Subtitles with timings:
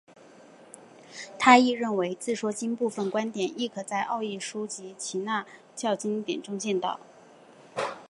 [1.37, 6.99] 他亦认为自说经部份观点亦可在奥义书及耆那教经典中见到。